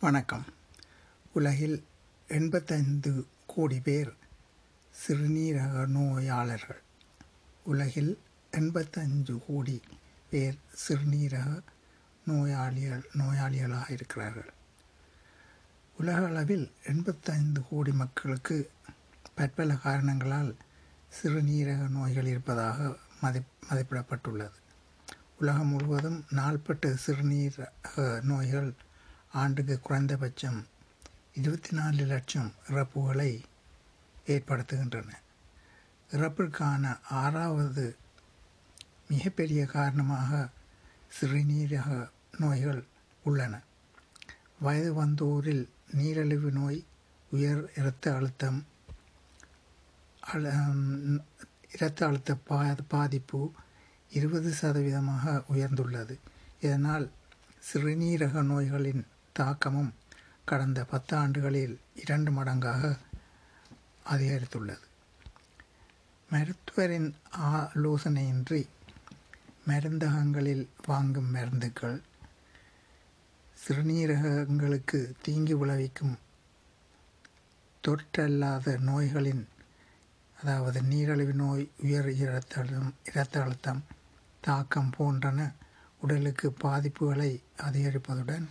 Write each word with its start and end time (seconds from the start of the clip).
வணக்கம். 0.00 0.44
உலகில் 1.32 1.84
எண்பத்தைந்து 2.28 3.26
கோடி 3.46 3.80
பேர் 3.80 4.14
சிறுநீரக 4.90 5.86
நோயாளர்கள். 5.86 6.80
உலகில் 7.64 8.18
எண்பத்தஞ்சு 8.52 9.38
கோடி 9.46 9.80
பேர் 10.30 10.58
சிறுநீரக 10.88 11.62
நோயாளிகள் 12.26 13.10
நோயாளிகளாக 13.18 13.90
இருக்கிறார்கள். 13.90 14.52
உலக 15.98 16.26
அளவில் 16.26 16.72
எண்பத்தைந்து 16.84 17.62
கோடி 17.70 17.92
மக்களுக்கு 17.92 18.70
பற்பல 19.34 19.74
காரணங்களால் 19.74 20.56
சிறுநீரக 21.22 21.88
நோய்கள் 21.88 22.26
இருப்பதாக 22.26 22.96
மதி 23.20 23.40
மதிப்பிடப்பட்டுள்ளது. 23.70 24.58
உலகம் 25.38 25.68
முழுவதும் 25.68 26.24
நாள்பட்டு 26.30 26.96
சிறுநீரக 27.06 28.22
நோய்கள் 28.22 28.72
ஆண்டுக்கு 29.32 29.80
குறைந்தபட்சம் 29.80 30.66
இருபத்தி 31.34 31.76
நாலு 31.76 32.04
லட்சம் 32.04 32.52
இறப்புகளை 32.68 33.42
ஏற்படுத்துகின்றன. 34.26 35.12
இறப்பிற்கான 36.10 36.98
ஆறாவது 37.08 37.96
மிகப்பெரிய 39.08 39.66
காரணமாக 39.66 40.48
சிறுநீரக 41.20 42.08
நோய்கள் 42.38 42.84
உள்ளன. 43.24 43.60
வயது 44.58 44.94
வந்தோரில் 44.94 45.68
நீரிழிவு 45.92 46.50
நோய் 46.50 46.84
உயர் 47.30 47.72
இரத்த 47.76 48.14
அழுத்தம் 48.14 48.66
இரத்த 51.72 52.06
அழுத்த 52.06 52.34
பா 52.34 52.74
பாதிப்பு 52.88 53.52
இருபது 54.10 54.54
சதவீதமாக 54.60 55.42
உயர்ந்துள்ளது. 55.52 56.18
இதனால் 56.60 57.10
சிறுநீரக 57.72 58.42
நோய்களின் 58.42 59.06
தாக்கமும் 59.38 59.90
கடந்த 60.44 60.80
பத்து 60.84 61.14
ஆண்டுகளில் 61.16 61.74
இரண்டு 61.94 62.30
மடங்காக 62.30 62.82
அதிகரித்துள்ளது. 64.06 64.84
மருத்துவரின் 66.30 67.10
ஆலோசனையின்றி 67.50 68.62
மருந்தகங்களில் 69.66 70.64
வாங்கும் 70.86 71.30
மருந்துகள் 71.34 71.98
சிறுநீரகங்களுக்கு 73.58 74.98
தீங்கு 75.22 75.54
விளைவிக்கும் 75.58 76.16
தொற்றல்லாத 77.84 78.76
நோய்களின் 78.88 79.44
அதாவது 80.36 80.78
நீரிழிவு 80.82 81.34
நோய் 81.34 81.64
உயர் 81.82 82.10
இரத்த 82.14 82.54
அழுத்தம் 82.60 82.94
இரத்த 83.04 83.36
அழுத்தம் 83.42 83.82
தாக்கம் 84.40 84.92
போன்றன 84.98 85.40
உடலுக்கு 86.00 86.48
பாதிப்புகளை 86.64 87.30
அதிகரிப்பதுடன் 87.66 88.46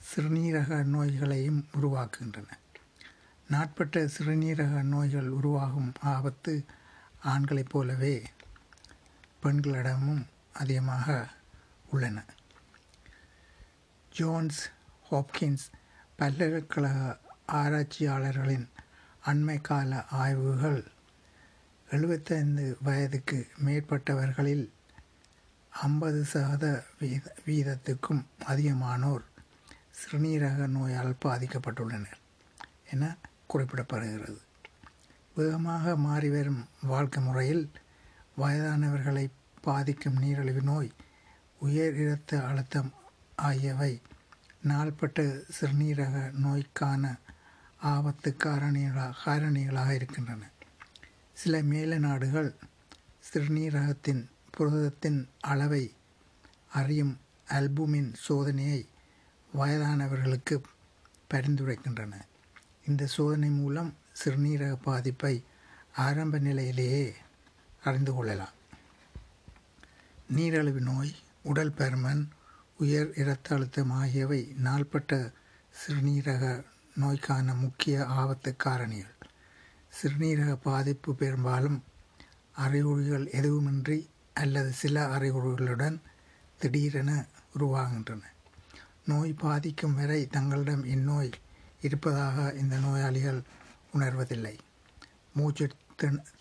சிறுநீரக 0.00 0.84
நோய்களையும் 0.84 1.66
உருவாக்குகின்றன. 1.80 2.48
நாட்பட்ட 3.48 4.00
சிறுநீரக 4.00 4.82
நோய்கள் 4.82 5.28
உருவாகும் 5.28 5.92
ஆபத்து 6.00 6.64
ஆண்களைப் 7.24 7.68
போலவே 7.68 8.22
பெண்களிடமும் 9.42 10.22
அதிகமாக 10.52 11.28
உள்ளன. 11.90 12.24
ஜோன்ஸ் 14.10 14.70
ஹாப்கின்ஸ் 15.10 15.66
பல்கலைக்கழக 16.16 17.18
ஆராய்ச்சியாளர்களின் 17.52 18.68
அண்மை 19.24 19.60
கால 19.60 20.04
ஆய்வுகள் 20.04 20.84
எழுபத்தைந்து 21.90 22.76
வயதுக்கு 22.82 23.46
மேற்பட்டவர்களில் 23.64 24.70
ஐம்பது 25.70 26.24
சதவீத 26.24 26.84
வீத 27.00 27.32
வீதத்துக்கும் 27.46 28.22
அதிகமானோர் 28.46 29.24
சிறுநீரக 29.98 30.66
நோயால் 30.66 31.14
பாதிக்கப்பட்டுள்ளனர் 31.24 32.18
என 32.92 33.16
குறிப்பிடப்படுகிறது. 33.54 34.40
வேகமாக 35.34 35.96
மாறிவரும் 35.96 36.62
வாழ்க்கை 36.82 37.22
முறையில் 37.22 37.70
வயதானவர்களை 38.38 39.28
பாதிக்கும் 39.62 40.18
நீரிழிவு 40.18 40.62
நோய் 40.62 40.92
உயர் 41.58 41.96
இரத்த 41.96 42.44
அழுத்தம் 42.44 42.92
ஆகியவை 43.36 44.02
நாள்பட்ட 44.68 45.22
சிறுநீரக 45.60 46.32
நோய்க்கான 46.32 47.16
ஆபத்து 47.76 48.36
காரணிகளாக 48.44 49.14
காரணிகளாக 49.24 49.90
இருக்கின்றன. 49.90 50.50
சில 51.32 51.62
மேல 51.62 51.98
நாடுகள் 51.98 52.54
சிறுநீரகத்தின் 53.32 54.22
புரதத்தின் 54.50 55.28
அளவை 55.40 55.92
அறியும் 56.72 57.18
அல்புமின் 57.48 58.14
சோதனையை 58.28 58.88
வயதானவர்களுக்கு 59.54 60.62
பரிந்துரைக்கின்றன. 61.34 62.12
இந்த 62.86 63.06
சோதனை 63.06 63.48
மூலம் 63.48 63.96
சிறுநீரக 64.24 64.74
பாதிப்பை 64.74 65.44
ஆரம்ப 65.94 66.38
நிலையிலேயே 66.38 67.14
அறிந்து 67.84 68.12
கொள்ளலாம். 68.12 68.56
நீரிழிவு 70.28 70.80
நோய் 70.80 71.14
உடல் 71.42 71.72
பருமன் 71.72 72.28
உயர் 72.78 73.14
இரத்த 73.14 73.56
அழுத்தம் 73.56 73.90
ஆகியவை 73.90 74.54
நாள்பட்ட 74.56 75.30
சிறுநீரக 75.70 76.64
நோய்க்கான 76.94 77.54
முக்கிய 77.54 78.06
ஆபத்து 78.06 78.56
காரணிகள். 78.64 79.16
சிறுநீரக 80.02 80.54
பாதிப்பு 80.54 81.14
பெரும்பாலும் 81.14 81.84
அறிகுறிகள் 82.52 83.26
எதுவுமின்றி 83.26 84.08
அல்லது 84.34 84.72
சில 84.72 85.18
அறிகுறிகளுடன் 85.18 86.00
திடீரென 86.58 87.26
உருவாகின்றன. 87.58 88.20
நோய் 89.08 89.32
பாதிக்கும் 89.32 89.94
வரை 89.94 90.26
தங்களிடம் 90.26 90.84
இந்நோய் 90.84 91.30
இருப்பதாக 91.80 92.52
இந்த 92.52 92.76
நோயாளிகள் 92.76 93.42
உணர்வதில்லை. 93.94 94.58
மூச்சு 95.34 95.68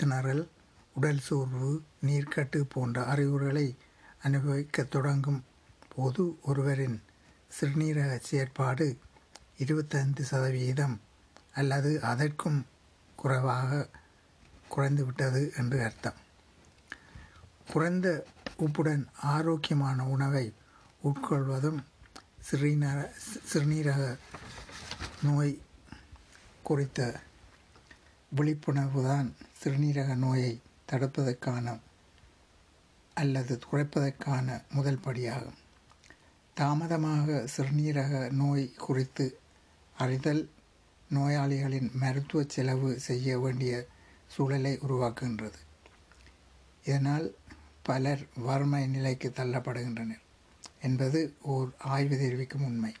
திணறல் 0.00 0.48
உடல் 0.94 1.18
சோர்வு 1.18 1.82
நீர்க்கட்டு 2.06 2.60
போன்ற 2.68 3.04
அறிகுறிகளை 3.04 3.76
அனுபவிக்கத் 4.22 4.90
தொடங்கும் 4.90 5.44
போது 5.94 6.38
ஒருவரின் 6.42 7.02
சிறுநீரக 7.60 8.18
செயற்பாடு 8.18 8.98
இருபத்தைந்து 9.56 10.24
சதவீதம் 10.24 11.00
அல்லது 11.54 12.02
அதற்கும் 12.02 12.66
குறைவாக 13.16 13.88
குறைந்துவிட்டது 14.76 15.56
என்று 15.56 15.82
அர்த்தம். 15.82 16.18
குறைந்த 17.72 18.26
உப்புடன் 18.58 19.04
ஆரோக்கியமான 19.22 20.06
உணவை 20.06 20.54
உட்கொள்வதும் 21.04 21.80
சிறுநீர 22.48 22.98
சிறுநீரக 23.52 24.18
நோய் 25.22 25.62
குறித்த 26.62 27.20
விழிப்புணர்வு 28.28 29.02
தான் 29.02 29.34
சிறுநீரக 29.64 30.14
நோயை 30.14 30.60
தடுப்பதற்கான 30.92 31.80
அல்லது 33.14 33.60
குறைப்பதற்கான 33.72 34.64
முதல் 34.68 35.02
படியாகும். 35.04 35.58
தாமதமாக 36.54 37.48
சிறுநீரக 37.56 38.30
நோய் 38.30 38.74
குறித்து 38.74 39.40
அறிதல் 39.96 40.50
நோயாளிகளின் 41.14 41.90
மருத்துவ 41.92 42.44
செலவு 42.48 43.00
செய்ய 43.00 43.38
வேண்டிய 43.38 43.86
சூழலை 44.26 44.78
உருவாக்குகின்றது. 44.88 45.58
இதனால் 46.84 47.34
பலர் 47.82 48.26
வறுமை 48.36 48.86
நிலைக்கு 48.86 49.32
தள்ளப்படுகின்றனர். 49.36 50.24
என்பது 50.82 51.34
ஓர் 51.40 51.74
ஆய்வு 51.78 52.18
தெரிவிக்கும் 52.18 52.64
உண்மை. 52.64 52.94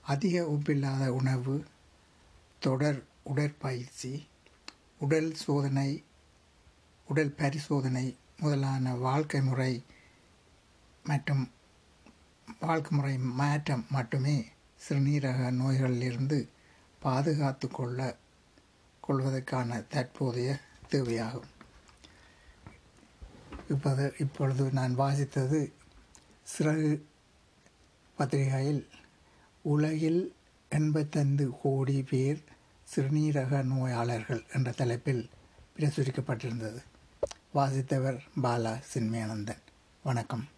அதிக 0.00 0.42
உப்பில்லாத 0.42 1.06
உணவு 1.06 1.64
தொடர் 2.58 3.04
உடற்பயிற்சி 3.22 4.28
உடல் 4.98 5.34
சோதனை 5.34 6.04
உடல் 7.08 7.32
பரிசோதனை 7.32 8.16
முதலான 8.40 8.94
வாழ்க்கை 8.94 9.42
முறை 9.42 9.84
மற்றும் 11.04 11.50
வாழ்க்கை 12.60 12.98
முறை 12.98 13.18
மாற்றம் 13.18 13.86
மட்டுமே 13.90 14.46
சிறுநீரக 14.88 15.50
நோய்களிலிருந்து 15.50 16.48
பாதுகாத்து 16.98 17.70
கொள்ள 17.70 18.16
கொள்வதற்கான 19.00 19.80
தற்போதைய 19.80 20.58
தேவையாகும். 20.90 21.48
இப்போது 23.68 24.14
இப்பொழுது 24.18 24.70
நான் 24.70 24.98
வாசித்தது 24.98 25.72
சிறகு 26.56 27.00
பத்திரிகையில் 28.16 28.88
உலகில் 29.62 30.34
எண்பத்தைந்து 30.68 31.50
கோடி 31.62 32.02
பேர் 32.02 32.44
சிறுநீரக 32.94 33.62
நோயாளர்கள் 33.62 34.42
என்ற 34.54 34.70
தலைப்பில் 34.70 35.28
பிரசுரிக்கப்பட்டிருந்தது. 35.76 36.82
வாசித்தவர் 37.54 38.18
பாலா 38.42 38.82
சின்மயானந்தன். 38.94 39.62
வணக்கம். 40.02 40.48